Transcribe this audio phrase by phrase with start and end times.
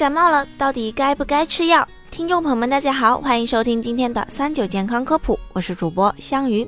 [0.00, 1.86] 感冒了，到底该不该吃药？
[2.10, 6.66] 听众朋友们，大家好，欢迎收听今天的三九健康科普，我是主播香鱼。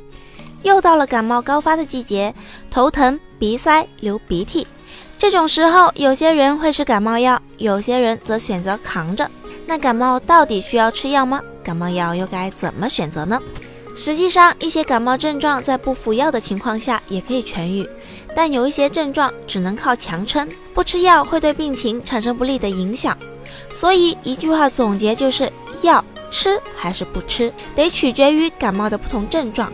[0.65, 2.35] 又到了感冒高发的季节，
[2.71, 4.67] 头疼、鼻塞、流鼻涕，
[5.19, 9.27] 这种时候，有些人会吃感冒药，有些人则选择扛着。
[9.67, 11.41] 那感冒到底需要吃药吗？
[11.65, 13.41] 感冒药又该怎么选择呢？
[13.95, 17.89] 实际上，一些感冒症状在不服药的情况下也可以痊愈。
[18.35, 23.17] 但有一些症状只能靠强撑，不吃药会对病情产生不利的影响。
[23.71, 25.53] 所以一句话总结就是：
[25.83, 29.71] 药吃还是不吃，得取决于感冒的不同症状。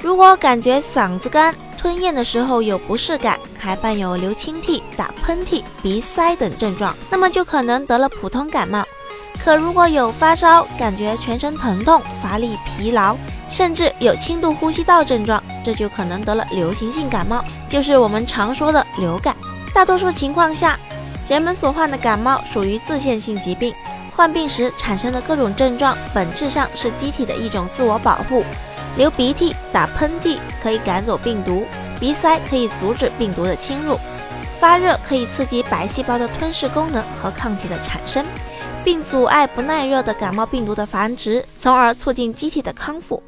[0.00, 8.84] 如果感觉嗓子干、吞咽的时候有不适感，还伴有流清涕、打喷嚏、鼻塞等症状，那么就可能得了普通感冒。
[9.44, 13.16] 可如果有发烧，感觉全身疼痛、乏力、疲劳，
[13.50, 19.34] 甚至有轻度呼吸道症状，这就可能得了流行性感冒，就是我们常说的流感。
[19.74, 20.78] 大多数情况下，
[21.28, 23.74] 人们所患的感冒属于自限性疾病，
[24.14, 28.44] 患病时产生的各种症状，本质上是机体的一种自我保护。
[28.96, 31.64] 流鼻涕、打喷嚏可以赶走病毒，
[31.98, 33.98] 鼻塞可以阻止病毒的侵入，
[34.60, 38.24] 发热可以刺激白细胞的吞噬功能和抗体的产生。
[38.84, 43.22] 并阻碍不耐热的感冒病毒的繁殖，从而促进机体的康复。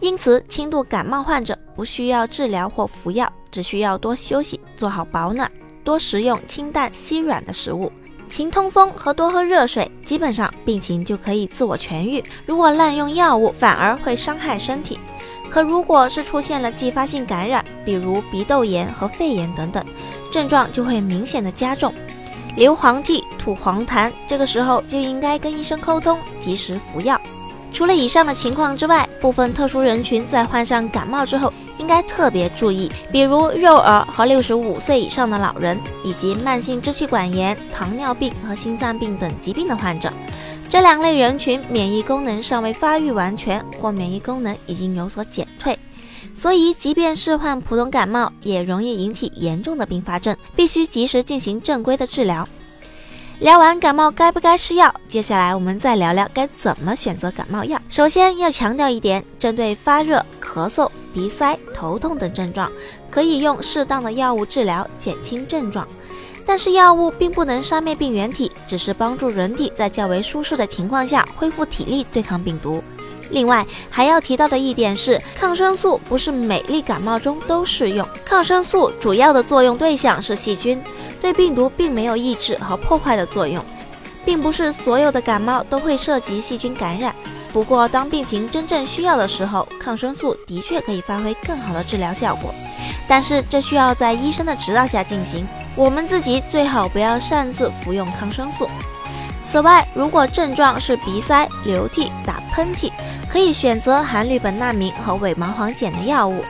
[0.00, 5.50] 因此，轻度感冒患者不需要治疗或服药，只需要多休息，做好保暖，
[5.84, 7.92] 多食用清淡稀软的食物，
[8.28, 12.22] 勤通风和多喝热水，基本上病情就可以自我痊愈。
[12.44, 14.98] 如果滥用药物，反而会伤害身体。
[15.48, 19.84] 可如果是出现了继发性感染，比如鼻窦炎和肺炎等等，
[20.32, 21.94] 症状就会明显的加重。
[22.56, 27.20] 流黄涕、吐黄痰，这个时候就应该跟医生沟通，及时服药。
[27.76, 40.10] 除了以上的情况之外，部分特殊人群在患上感冒之后，应该特别注意，比如幼儿和六十五岁以上的老人，以及慢性支气管炎、糖尿病和心脏病等疾病的患者。
[40.70, 45.78] 这两类人群免疫功能尚未发育完全，或免疫功能已经有所减退。
[46.34, 52.42] 所以，即便是患普通感冒，也容易引起严重的并发症，必须及时进行正规的治疗。
[53.38, 57.78] 聊完感冒该不该吃药，接下来我们再聊聊该怎么选择感冒药。
[57.90, 62.72] 首先要强调一点，针对发热、咳嗽、鼻塞、头痛等症状，
[63.10, 65.86] 可以用适当的药物治疗，减轻症状。
[66.46, 72.82] 但是药物并不能杀灭病原体，只是帮助人体在较为舒适的情况下恢复体力，对抗病毒。
[73.30, 78.08] 另外还要提到的一点是，抗生素不是每例感冒中都适用。
[78.24, 80.80] 抗生素主要的作用对象是细菌，
[81.20, 83.64] 对病毒并没有抑制和破坏的作用，
[84.24, 87.14] 并不是所有的感冒都会涉及细菌感染。
[87.52, 92.54] 不过，当病情真正需要的时候，抗生素的确可以发挥更好的治疗效果，
[93.08, 95.46] 但是这需要在医生的指导下进行。
[95.74, 98.68] 我们自己最好不要擅自服用抗生素。
[99.42, 102.90] 此外，如果症状是鼻塞、流涕、打喷嚏，
[103.30, 106.42] 可以选择含氯苯那明和伪麻黄碱的药物；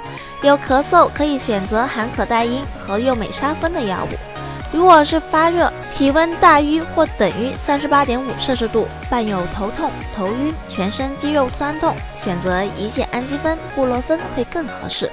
[0.43, 4.36] 有咳嗽，可以选择含可待因和右美沙芬的药物。
[4.73, 15.11] 如果是发热，体温大于或等于三十八点五摄氏度，伴有头痛、头晕、全身肌肉酸痛，选择乙酰氨基酚、布洛芬会更合适。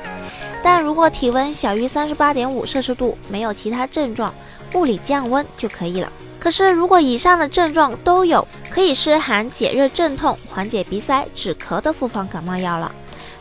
[0.61, 4.33] 但如果体温小于三十八点五摄氏度，没有其他症状，
[4.73, 6.11] 物理降温就可以了。
[6.39, 12.91] 可是，如果以上的症状都有，可以吃含解热镇痛、缓解鼻塞、止咳的复方感冒药了。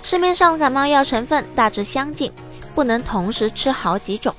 [0.02, 2.30] 市面上感冒药成分大致相近，
[2.74, 4.32] 不能同时吃好几种，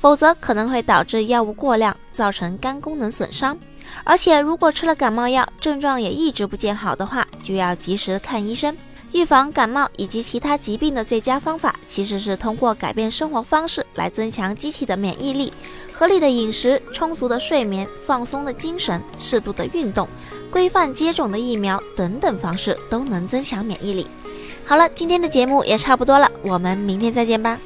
[0.00, 3.56] 否则可能会导致药物过量，造成肝功能损伤。
[4.04, 8.76] 而且，如果吃了感冒药，症状也一直不见好的话，就要及时看医生。
[9.12, 15.52] 预防感冒以及其他疾病的最佳方法，其实是通过改变生活方式来增强机体的免疫力。
[15.92, 20.06] 合理的饮食、充足的睡眠、放松的精神、适度的运动、
[20.50, 24.06] 规范接种的疫苗等等方式，都能增强免疫力。
[24.66, 27.58] 好了，今天的节目也差不多了，我们明天再见吧。